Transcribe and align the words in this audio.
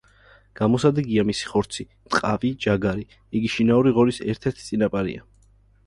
გამოსადეგია 0.59 1.25
მისი 1.31 1.51
ხორცი, 1.51 1.85
ტყავი, 2.15 2.53
ჯაგარი; 2.67 3.07
იგი 3.41 3.55
შინაური 3.57 3.97
ღორის 3.99 4.23
ერთ-ერთი 4.35 4.69
წინაპარია. 4.71 5.29